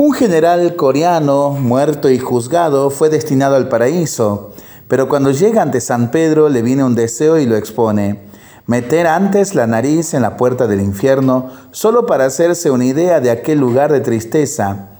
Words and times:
Un 0.00 0.12
general 0.12 0.76
coreano, 0.76 1.50
muerto 1.50 2.08
y 2.08 2.20
juzgado, 2.20 2.88
fue 2.88 3.08
destinado 3.08 3.56
al 3.56 3.68
paraíso, 3.68 4.52
pero 4.86 5.08
cuando 5.08 5.32
llega 5.32 5.60
ante 5.60 5.80
San 5.80 6.12
Pedro 6.12 6.48
le 6.48 6.62
viene 6.62 6.84
un 6.84 6.94
deseo 6.94 7.36
y 7.36 7.46
lo 7.46 7.56
expone. 7.56 8.20
Meter 8.66 9.08
antes 9.08 9.56
la 9.56 9.66
nariz 9.66 10.14
en 10.14 10.22
la 10.22 10.36
puerta 10.36 10.68
del 10.68 10.82
infierno 10.82 11.50
solo 11.72 12.06
para 12.06 12.26
hacerse 12.26 12.70
una 12.70 12.84
idea 12.84 13.18
de 13.18 13.32
aquel 13.32 13.58
lugar 13.58 13.90
de 13.90 13.98
tristeza. 13.98 14.90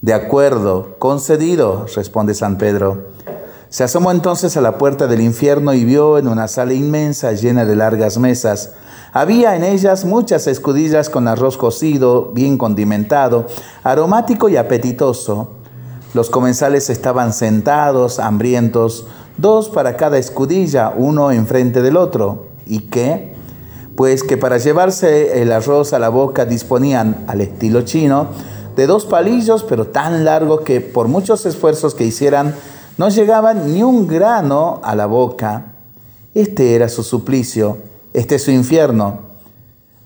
De 0.00 0.14
acuerdo, 0.14 0.94
concedido, 1.00 1.86
responde 1.96 2.32
San 2.32 2.56
Pedro. 2.56 3.08
Se 3.68 3.84
asomó 3.84 4.10
entonces 4.10 4.56
a 4.56 4.60
la 4.60 4.78
puerta 4.78 5.06
del 5.06 5.20
infierno 5.20 5.74
y 5.74 5.84
vio 5.84 6.18
en 6.18 6.28
una 6.28 6.48
sala 6.48 6.72
inmensa 6.72 7.32
llena 7.32 7.64
de 7.64 7.76
largas 7.76 8.18
mesas 8.18 8.70
había 9.16 9.56
en 9.56 9.64
ellas 9.64 10.04
muchas 10.04 10.46
escudillas 10.46 11.08
con 11.08 11.26
arroz 11.26 11.56
cocido, 11.56 12.32
bien 12.34 12.58
condimentado, 12.58 13.46
aromático 13.82 14.50
y 14.50 14.58
apetitoso. 14.58 15.52
Los 16.12 16.28
comensales 16.28 16.90
estaban 16.90 17.32
sentados, 17.32 18.18
hambrientos, 18.18 19.06
dos 19.38 19.70
para 19.70 19.96
cada 19.96 20.18
escudilla, 20.18 20.92
uno 20.94 21.32
enfrente 21.32 21.80
del 21.80 21.96
otro. 21.96 22.48
¿Y 22.66 22.90
qué? 22.90 23.32
Pues 23.96 24.22
que 24.22 24.36
para 24.36 24.58
llevarse 24.58 25.40
el 25.40 25.50
arroz 25.50 25.94
a 25.94 25.98
la 25.98 26.10
boca 26.10 26.44
disponían, 26.44 27.24
al 27.26 27.40
estilo 27.40 27.80
chino, 27.86 28.28
de 28.76 28.86
dos 28.86 29.06
palillos, 29.06 29.62
pero 29.62 29.86
tan 29.86 30.26
largos 30.26 30.60
que 30.60 30.82
por 30.82 31.08
muchos 31.08 31.46
esfuerzos 31.46 31.94
que 31.94 32.04
hicieran, 32.04 32.54
no 32.98 33.08
llegaban 33.08 33.72
ni 33.72 33.82
un 33.82 34.06
grano 34.06 34.80
a 34.82 34.94
la 34.94 35.06
boca. 35.06 35.72
Este 36.34 36.74
era 36.74 36.88
su 36.88 37.02
suplicio 37.02 37.78
este 38.16 38.36
es 38.36 38.44
su 38.44 38.50
infierno. 38.50 39.18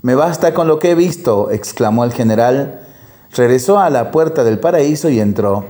Me 0.02 0.16
basta 0.16 0.52
con 0.52 0.66
lo 0.66 0.80
que 0.80 0.90
he 0.90 0.94
visto, 0.96 1.52
exclamó 1.52 2.02
el 2.02 2.12
general. 2.12 2.80
Regresó 3.36 3.78
a 3.78 3.88
la 3.88 4.10
puerta 4.10 4.42
del 4.42 4.58
paraíso 4.58 5.08
y 5.10 5.20
entró. 5.20 5.64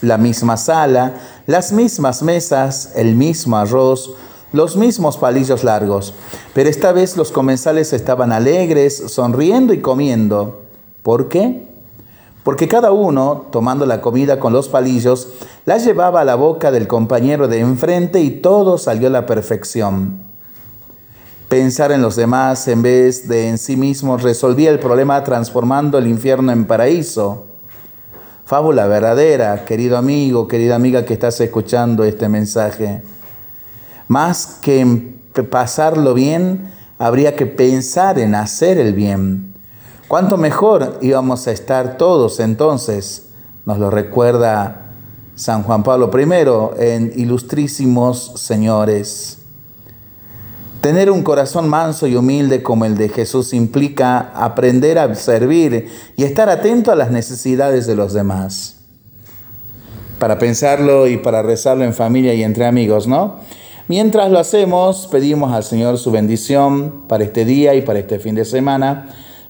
La 0.00 0.16
misma 0.16 0.56
sala, 0.56 1.14
las 1.48 1.72
mismas 1.72 2.22
mesas, 2.22 2.92
el 2.94 3.16
mismo 3.16 3.56
arroz, 3.56 4.14
los 4.52 4.76
mismos 4.76 5.18
palillos 5.18 5.64
largos. 5.64 6.14
Pero 6.54 6.70
esta 6.70 6.92
vez 6.92 7.16
los 7.16 7.32
comensales 7.32 7.92
estaban 7.92 8.30
alegres, 8.30 8.96
sonriendo 9.08 9.72
y 9.72 9.80
comiendo. 9.80 10.62
¿Por 11.02 11.28
qué? 11.28 11.73
Porque 12.44 12.68
cada 12.68 12.92
uno, 12.92 13.46
tomando 13.50 13.86
la 13.86 14.02
comida 14.02 14.38
con 14.38 14.52
los 14.52 14.68
palillos, 14.68 15.28
la 15.64 15.78
llevaba 15.78 16.20
a 16.20 16.24
la 16.24 16.34
boca 16.34 16.70
del 16.70 16.86
compañero 16.86 17.48
de 17.48 17.60
enfrente 17.60 18.20
y 18.20 18.30
todo 18.30 18.76
salió 18.76 19.08
a 19.08 19.10
la 19.10 19.24
perfección. 19.24 20.20
Pensar 21.48 21.90
en 21.90 22.02
los 22.02 22.16
demás 22.16 22.68
en 22.68 22.82
vez 22.82 23.28
de 23.28 23.48
en 23.48 23.56
sí 23.56 23.76
mismo 23.76 24.18
resolvía 24.18 24.70
el 24.70 24.78
problema 24.78 25.24
transformando 25.24 25.96
el 25.96 26.06
infierno 26.06 26.52
en 26.52 26.66
paraíso. 26.66 27.46
Fábula 28.44 28.86
verdadera, 28.86 29.64
querido 29.64 29.96
amigo, 29.96 30.46
querida 30.46 30.74
amiga 30.74 31.06
que 31.06 31.14
estás 31.14 31.40
escuchando 31.40 32.04
este 32.04 32.28
mensaje. 32.28 33.02
Más 34.06 34.58
que 34.60 35.14
pasarlo 35.50 36.12
bien, 36.12 36.70
habría 36.98 37.36
que 37.36 37.46
pensar 37.46 38.18
en 38.18 38.34
hacer 38.34 38.76
el 38.76 38.92
bien. 38.92 39.53
¿Cuánto 40.14 40.36
mejor 40.36 41.00
íbamos 41.02 41.48
a 41.48 41.50
estar 41.50 41.96
todos 41.96 42.38
entonces? 42.38 43.30
Nos 43.66 43.80
lo 43.80 43.90
recuerda 43.90 44.92
San 45.34 45.64
Juan 45.64 45.82
Pablo 45.82 46.08
I 46.16 46.84
en 46.84 47.12
Ilustrísimos 47.16 48.34
Señores. 48.36 49.38
Tener 50.80 51.10
un 51.10 51.24
corazón 51.24 51.68
manso 51.68 52.06
y 52.06 52.14
humilde 52.14 52.62
como 52.62 52.84
el 52.84 52.96
de 52.96 53.08
Jesús 53.08 53.52
implica 53.52 54.30
aprender 54.36 55.00
a 55.00 55.12
servir 55.16 55.88
y 56.16 56.22
estar 56.22 56.48
atento 56.48 56.92
a 56.92 56.94
las 56.94 57.10
necesidades 57.10 57.88
de 57.88 57.96
los 57.96 58.12
demás. 58.12 58.82
Para 60.20 60.38
pensarlo 60.38 61.08
y 61.08 61.16
para 61.16 61.42
rezarlo 61.42 61.82
en 61.82 61.92
familia 61.92 62.34
y 62.34 62.44
entre 62.44 62.66
amigos, 62.66 63.08
¿no? 63.08 63.40
Mientras 63.88 64.30
lo 64.30 64.38
hacemos, 64.38 65.08
pedimos 65.10 65.52
al 65.52 65.64
Señor 65.64 65.98
su 65.98 66.12
bendición 66.12 67.02
para 67.08 67.24
este 67.24 67.44
día 67.44 67.74
y 67.74 67.82
para 67.82 67.98
este 67.98 68.20
fin 68.20 68.36
de 68.36 68.44
semana. 68.44 69.08